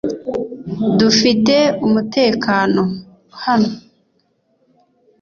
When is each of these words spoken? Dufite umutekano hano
Dufite 0.99 1.55
umutekano 1.85 2.81
hano 3.43 3.71